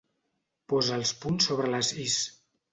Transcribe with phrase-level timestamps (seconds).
[0.73, 2.19] Posa els punts sobre les is.